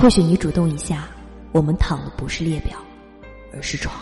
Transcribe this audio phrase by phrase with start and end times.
[0.00, 1.08] 或许你主动一下，
[1.50, 2.78] 我们躺的不是列表，
[3.52, 3.92] 而是床。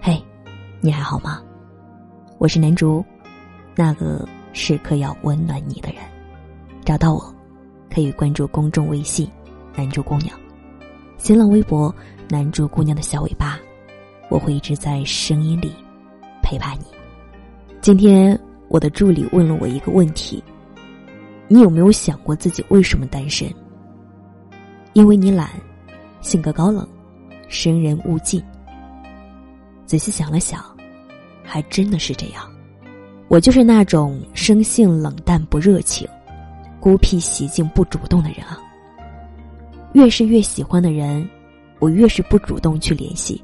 [0.00, 0.18] 嘿，
[0.80, 1.42] 你还好吗？
[2.38, 3.04] 我是南竹，
[3.76, 6.00] 那个时刻要温暖你的人。
[6.82, 7.34] 找到我，
[7.94, 9.30] 可以关注公众微信
[9.76, 10.34] “南竹姑娘”，
[11.18, 11.94] 新浪微博
[12.30, 13.60] “南竹姑娘的小尾巴”，
[14.30, 15.74] 我会一直在声音里
[16.42, 16.86] 陪伴你。
[17.82, 18.36] 今天
[18.68, 20.42] 我的助理问了我一个问题：
[21.48, 23.46] 你有没有想过自己为什么单身？
[24.92, 25.50] 因为你懒，
[26.20, 26.86] 性格高冷，
[27.48, 28.42] 生人勿近。
[29.86, 30.64] 仔细想了想。
[31.50, 32.46] 还真的是这样，
[33.28, 36.06] 我就是那种生性冷淡不热情、
[36.78, 38.58] 孤僻习静不主动的人啊。
[39.94, 41.26] 越是越喜欢的人，
[41.78, 43.42] 我越是不主动去联系，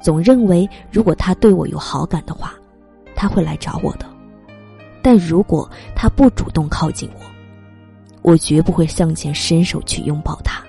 [0.00, 2.54] 总认为如果他对我有好感的话，
[3.14, 4.06] 他会来找我的。
[5.02, 7.20] 但如果他不主动靠近我，
[8.22, 10.62] 我绝不会向前伸手去拥抱他。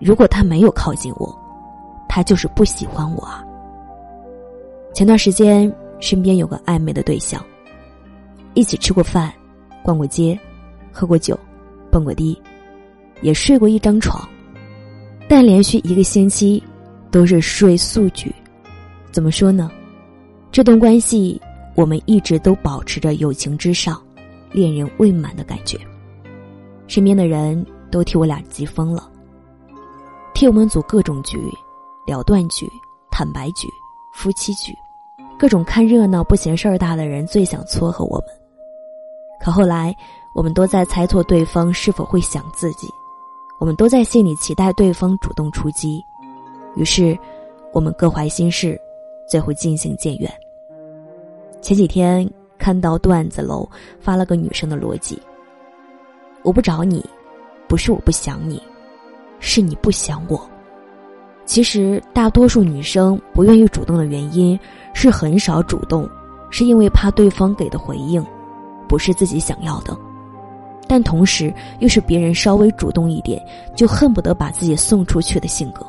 [0.00, 1.36] 如果他没有靠近我，
[2.08, 3.44] 他就是不喜欢我啊。
[4.92, 7.44] 前段时间，身边有个暧昧的对象，
[8.54, 9.32] 一起吃过饭，
[9.82, 10.38] 逛过街，
[10.92, 11.38] 喝过酒，
[11.90, 12.40] 蹦过迪，
[13.22, 14.28] 也睡过一张床，
[15.28, 16.62] 但连续一个星期
[17.10, 18.32] 都是睡素局。
[19.10, 19.70] 怎么说呢？
[20.52, 21.40] 这段关系
[21.74, 24.00] 我们一直都保持着友情之上，
[24.52, 25.78] 恋人未满的感觉。
[26.86, 29.10] 身边的人都替我俩急疯了，
[30.34, 31.38] 替我们组各种局，
[32.06, 32.68] 了断局、
[33.10, 33.68] 坦白局、
[34.12, 34.72] 夫妻局。
[35.36, 38.28] 各种看热闹不嫌事儿大的人最想撮合我们，
[39.40, 39.94] 可后来
[40.32, 42.88] 我们都在猜错对方是否会想自己，
[43.58, 46.00] 我们都在心里期待对方主动出击，
[46.76, 47.18] 于是
[47.72, 48.80] 我们各怀心事，
[49.28, 50.32] 最后渐行渐远。
[51.60, 53.68] 前几天看到段子楼
[54.00, 55.20] 发了个女生的逻辑：
[56.44, 57.04] 我不找你，
[57.66, 58.62] 不是我不想你，
[59.40, 60.40] 是你不想我。
[61.44, 64.56] 其实大多数女生不愿意主动的原因。
[64.96, 66.08] 是很少主动，
[66.50, 68.24] 是因为怕对方给的回应
[68.88, 69.94] 不是自己想要的，
[70.86, 75.84] 但同时又是别人稍微主动一点就恨不得把自己送出去的性格。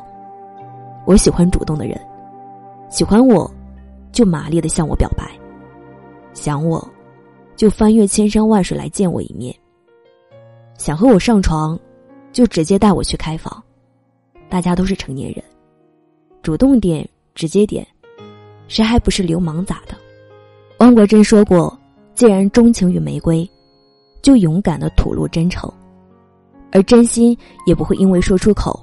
[1.04, 1.96] 我喜欢主动的人，
[2.90, 3.48] 喜欢我，
[4.10, 5.24] 就麻利的向我表白；
[6.34, 6.84] 想我，
[7.54, 9.54] 就翻越千山万水来见我一面；
[10.78, 11.78] 想和我上床，
[12.32, 13.62] 就直接带我去开房。
[14.48, 15.42] 大家都是成年人，
[16.42, 17.86] 主动点，直接点。
[18.68, 19.96] 谁还不是流氓咋的？
[20.78, 21.76] 汪国真说过
[22.14, 23.48] ：“既然钟情于玫瑰，
[24.22, 25.72] 就勇敢的吐露真诚，
[26.72, 27.36] 而真心
[27.66, 28.82] 也不会因为说出口，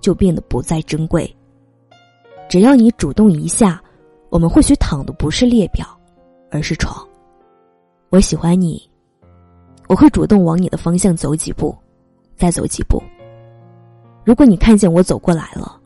[0.00, 1.34] 就变得不再珍贵。
[2.48, 3.82] 只要你主动一下，
[4.28, 5.86] 我们或许躺的不是列表，
[6.50, 7.06] 而是床。
[8.10, 8.88] 我喜欢你，
[9.92, 11.76] 我会主动往你的方向走几步，
[12.34, 13.02] 再走几步。
[14.24, 15.78] 如果你看见我走过来了，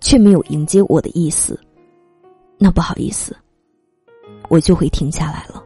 [0.00, 1.60] 却没有迎接我的意思。”
[2.56, 3.36] 那不好意思，
[4.48, 5.62] 我就会停下来了。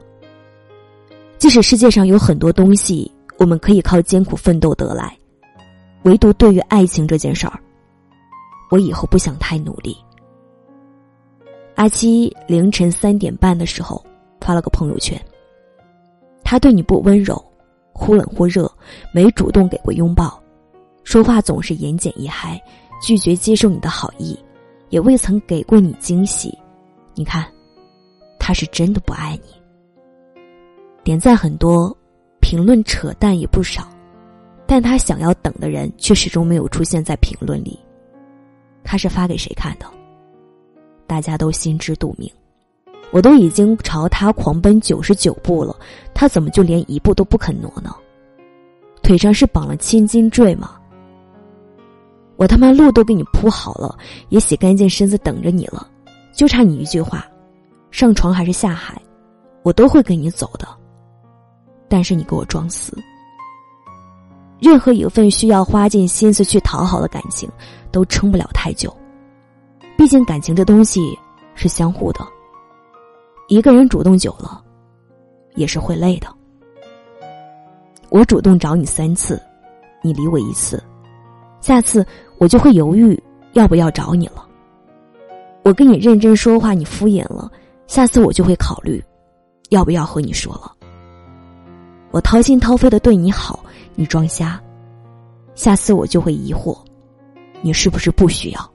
[1.39, 5.17] 即使世界上有很多东西我们可以靠艰苦奋斗得来，
[6.03, 7.61] 唯独对于爱情这件事儿，
[8.73, 9.97] 我以后不想太努力。
[11.77, 14.05] 阿七凌晨三点半的时候
[14.41, 15.17] 发了个朋友圈，
[16.43, 17.41] 他对你不温柔，
[17.99, 18.71] 忽冷忽热，
[19.13, 20.41] 没主动给过拥抱，
[21.03, 22.59] 说话总是言简意赅，
[23.03, 24.39] 拒绝接受你的好意，
[24.91, 26.57] 也未曾给过你惊喜。
[27.15, 27.45] 你看，
[28.39, 29.51] 他是真的不爱你。
[31.03, 31.95] 点赞很多，
[32.41, 33.89] 评论扯淡也不少，
[34.65, 37.79] 但他想要等的人却始终没有出现在评论里。
[38.85, 39.87] 他是发给谁看的？
[41.07, 42.31] 大家都心知肚明。
[43.11, 45.75] 我都已经朝他狂奔九十九步了，
[46.13, 47.95] 他怎么就连一步都不肯挪呢？
[49.03, 50.77] 腿上是绑了千斤坠吗？
[52.37, 53.97] 我他妈路都给你铺好了，
[54.29, 55.89] 也洗干净身子等着你了。
[56.33, 57.27] 就差你一句话，
[57.91, 59.01] 上床还是下海，
[59.63, 60.69] 我都会跟你走的。
[61.89, 62.97] 但是你给我装死。
[64.61, 67.51] 任何一份需要花尽心思去讨好的感情，
[67.91, 68.95] 都撑不了太久。
[69.97, 71.19] 毕竟感情这东西
[71.55, 72.21] 是相互的，
[73.49, 74.63] 一个人主动久了，
[75.55, 76.29] 也是会累的。
[78.11, 79.41] 我主动找你三次，
[80.03, 80.83] 你理我一次，
[81.63, 82.07] 下次
[82.37, 83.19] 我就会犹豫
[83.55, 84.47] 要不要找你了。
[85.65, 87.51] 我跟你认真说话，你敷衍了，
[87.87, 89.03] 下次我就会考虑，
[89.71, 90.71] 要不要和你说了。
[92.11, 93.65] 我掏心掏肺的对你好，
[93.95, 94.63] 你装瞎，
[95.55, 96.79] 下次我就会疑惑，
[97.63, 98.71] 你是不是不需要？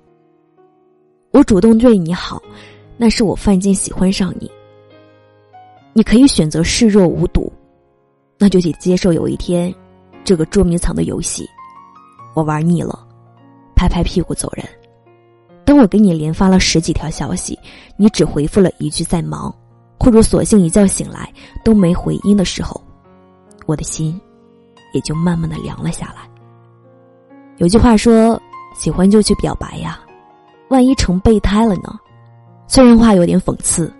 [1.30, 2.42] 我主动对你好，
[2.98, 4.52] 那是我犯贱喜欢上你。
[5.94, 7.52] 你可以选择视若无睹，
[8.40, 9.74] 那就得接受有一天，
[10.24, 11.48] 这个捉迷藏的游戏，
[12.34, 13.08] 我玩腻了，
[13.76, 14.66] 拍拍屁股走人。
[15.66, 17.58] 当我给你连发了十几条消息，
[17.96, 19.54] 你只回复了一句在忙，
[20.00, 21.32] 或者索性一觉醒来
[21.64, 22.82] 都没回音的时候，
[23.66, 24.20] 我的心
[24.94, 26.30] 也就慢慢的凉了下来。
[27.58, 28.42] 有句话说
[28.76, 30.00] ：“喜欢就去表白呀，
[30.70, 31.98] 万一成备胎 了呢？”
[32.68, 33.94] 虽然话有点讽刺，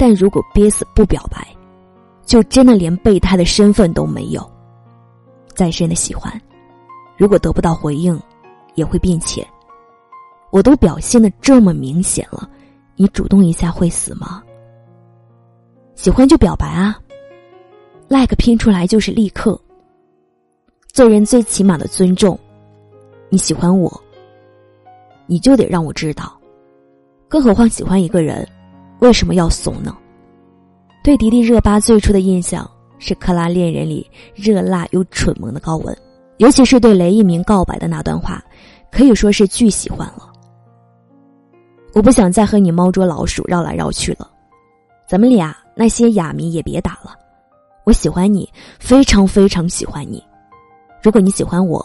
[0.00, 1.46] 但如果憋死不表白，
[2.24, 4.50] 就真的连备胎的身份都没有。
[5.48, 6.32] 再深的喜欢，
[7.18, 8.18] 如果得不到回应，
[8.76, 9.46] 也会变浅。
[10.50, 12.48] 我都表现的这么明显了，
[12.96, 14.42] 你主动一下会死吗？
[15.96, 16.98] 喜欢就表白啊
[18.08, 19.60] ，like 拼出来就是立刻。
[20.94, 22.40] 做人最起码的尊重，
[23.28, 24.02] 你喜欢我，
[25.26, 26.40] 你就得让我知道。
[27.28, 28.48] 更何况喜欢一个人，
[29.00, 29.96] 为什么要怂呢？
[31.02, 35.96] 对迪丽热巴最初的印象是《克拉恋人》里热辣又蠢萌的高文，
[36.36, 38.42] 尤其是对雷一鸣告白的那段话，
[38.92, 40.30] 可以说是巨喜欢了。
[41.94, 44.30] 我不想再和你猫捉老鼠绕来绕去了，
[45.08, 47.16] 咱们俩那些哑谜也别打了。
[47.84, 48.48] 我喜欢你，
[48.78, 50.22] 非常非常喜欢你。
[51.02, 51.84] 如果你喜欢我，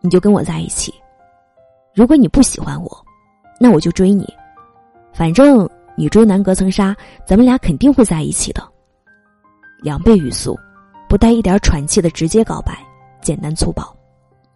[0.00, 0.92] 你就跟我在一起；
[1.92, 3.04] 如果你不喜欢我，
[3.58, 4.32] 那我就追你。
[5.12, 5.68] 反正
[6.00, 8.66] 你追男隔层纱，咱们俩肯定会在一起的。
[9.82, 10.58] 两倍语速，
[11.10, 12.72] 不带一点喘气的直接告白，
[13.20, 13.94] 简单粗暴，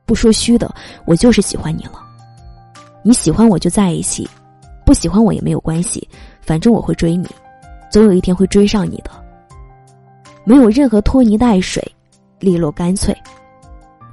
[0.06, 0.74] 不说虚的，
[1.04, 2.02] 我就是喜欢你了。
[3.02, 4.26] 你喜欢我就在一起。
[4.86, 6.08] 不喜欢我也没有关系，
[6.40, 7.28] 反正我会追你，
[7.90, 9.10] 总有一天会追上你的。
[10.44, 11.86] 没有任何拖泥带水，
[12.38, 13.14] 利落干脆。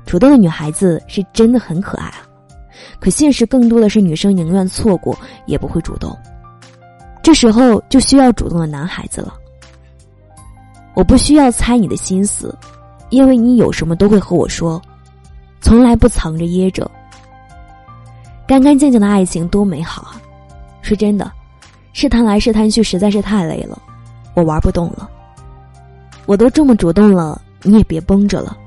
[0.06, 2.27] 主动的女孩子是真的很可爱啊，
[3.00, 6.13] 可现实更多的是女生宁愿错过也不会主动。
[7.24, 9.34] 这时候就需要主动的男孩子了。
[10.94, 12.58] 我不需要猜你的心思，
[13.10, 14.82] 因为你有什么都会和我说，
[15.62, 16.90] 从来不藏着掖着。
[18.48, 20.22] 干干净净的爱情多美好啊！
[20.82, 21.32] 是真的，
[21.94, 23.82] 试探来试探去实在是太累了，
[24.34, 25.10] 我玩不动了。
[26.26, 28.58] 我都这么主动了，你也别绷着了，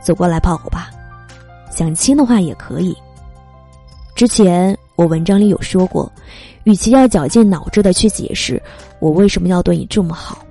[0.00, 0.90] 走过来抱我吧。
[1.70, 2.96] 想亲的话也可以。
[4.14, 6.10] 之前我文章里有说过，
[6.64, 8.60] 与其要绞尽脑汁的去解释
[8.98, 10.44] 我为什么要对你这么好，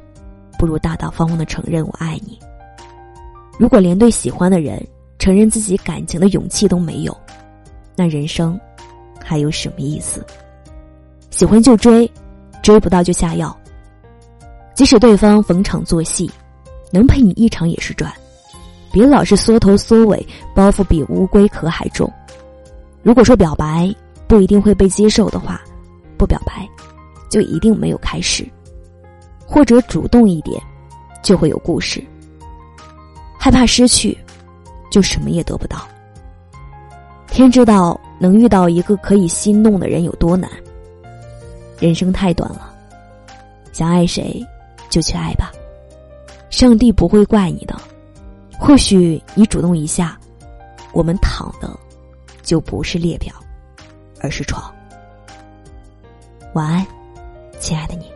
[0.57, 2.39] 不如大大方方的承认我爱你。
[3.59, 4.81] 如果连对喜欢的人
[5.19, 7.15] 承认自己感情的勇气都没有，
[7.93, 8.57] 那人生
[9.21, 10.25] 还有什么意思？
[11.29, 12.09] 喜欢就追，
[12.63, 13.53] 追不到就下药。
[14.73, 16.31] 即使对方逢场作戏，
[16.89, 18.09] 能陪你一场也是赚。
[18.93, 22.09] 别老是缩头缩尾，包袱比乌龟壳还重。
[23.03, 23.93] 如果说表白
[24.27, 25.61] 不一定会被接受的话，
[26.17, 26.67] 不表白
[27.29, 28.47] 就一定没有开始。
[29.45, 30.61] 或者主动一点，
[31.23, 32.03] 就会有故事。
[33.39, 34.17] 害怕失去，
[34.91, 35.87] 就什么也得不到。
[37.27, 40.49] 天知道能遇到一个可以心动的人有多难。
[41.79, 42.73] 人生太短了，
[43.71, 44.45] 想爱谁
[44.89, 45.51] 就去爱吧，
[46.49, 47.79] 上帝不会怪你的。
[48.59, 50.19] 或许你主动一下，
[50.91, 51.79] 我们躺的
[52.41, 53.33] 就不是列表，
[54.21, 54.73] 而是床。
[56.53, 56.85] 晚安，
[57.59, 58.11] 亲爱的你。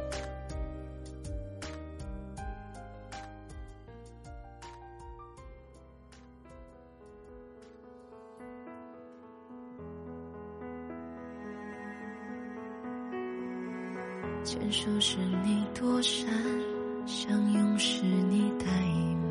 [14.44, 16.28] 牵手时你躲闪，
[17.06, 18.66] 相拥时你怠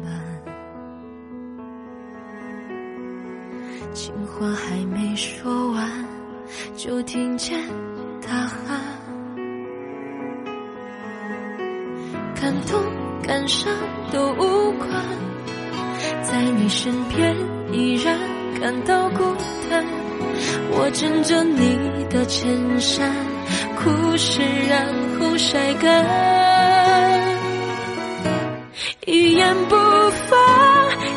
[0.02, 0.42] 慢，
[3.92, 5.50] 情话还没说，
[6.90, 7.56] 就听见
[8.20, 8.80] 大喊。
[12.34, 12.82] 感动
[13.22, 13.72] 感伤
[14.10, 14.88] 都无关，
[16.20, 17.32] 在你身边
[17.70, 18.18] 依然
[18.60, 19.22] 感到孤
[19.70, 19.86] 单。
[20.72, 21.78] 我枕着你
[22.10, 23.14] 的衬衫，
[23.76, 24.84] 哭湿然。
[25.20, 26.04] 后晒干，
[29.06, 29.76] 一言不
[30.28, 30.36] 发。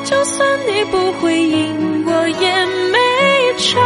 [0.04, 3.00] 就算你不回应，我也没
[3.58, 3.82] 差。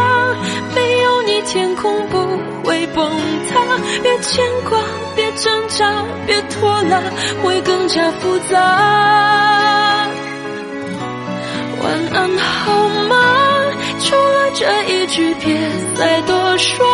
[1.41, 2.17] 天空不
[2.63, 3.09] 会崩
[3.49, 3.59] 塌。
[4.01, 4.79] 别牵挂，
[5.15, 5.91] 别挣扎，
[6.25, 7.01] 别拖拉，
[7.43, 8.57] 会更加复杂。
[11.81, 13.15] 晚安，好吗？
[13.99, 15.57] 除了这一句，别
[15.95, 16.86] 再多说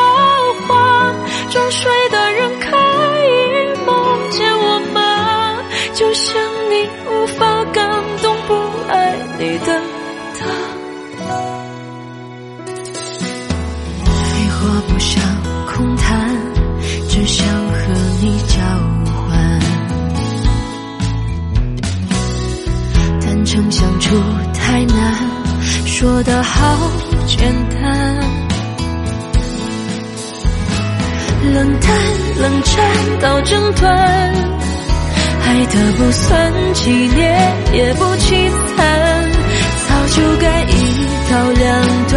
[14.88, 15.22] 不想
[15.66, 16.30] 空谈，
[17.10, 18.58] 只想和你交
[19.06, 19.60] 换。
[23.22, 24.16] 坦诚相处
[24.54, 24.96] 太难，
[25.86, 26.78] 说的好
[27.28, 27.38] 简
[27.70, 28.18] 单，
[31.54, 31.90] 冷淡
[32.42, 32.74] 冷战
[33.22, 33.92] 到争端，
[35.46, 37.22] 爱的不算激烈，
[37.74, 38.82] 也不凄惨，
[39.88, 40.72] 早就该一
[41.30, 41.70] 刀两
[42.10, 42.16] 断，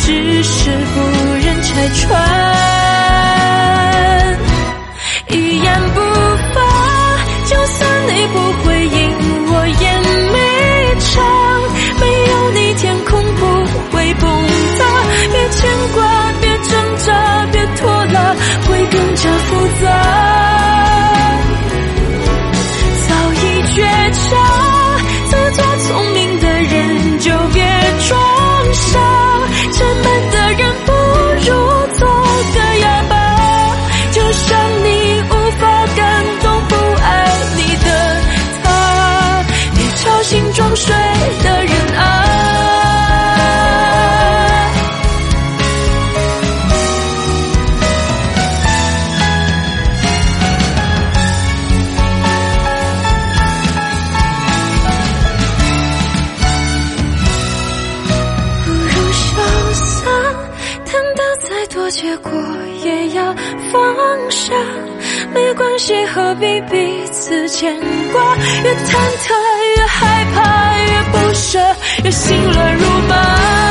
[0.00, 0.96] 只是不
[1.34, 1.41] 忍
[1.74, 3.01] 拆穿。
[63.72, 64.54] 放下
[65.34, 67.74] 没关系何必彼此牵
[68.12, 68.36] 挂？
[68.36, 69.34] 越忐忑
[69.76, 71.58] 越害怕越不舍
[72.04, 73.61] 越心乱如麻。